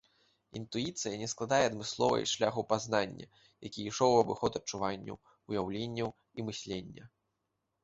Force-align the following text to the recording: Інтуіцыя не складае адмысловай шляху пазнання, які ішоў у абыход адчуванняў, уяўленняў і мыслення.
Інтуіцыя 0.59 1.19
не 1.23 1.27
складае 1.33 1.59
адмысловай 1.65 2.23
шляху 2.31 2.63
пазнання, 2.71 3.27
які 3.67 3.87
ішоў 3.91 4.11
у 4.15 4.19
абыход 4.25 4.51
адчуванняў, 4.63 5.21
уяўленняў 5.53 6.09
і 6.17 6.39
мыслення. 6.51 7.03